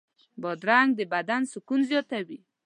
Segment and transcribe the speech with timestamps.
[0.41, 2.39] بادرنګ د بدن سکون زیاتوي.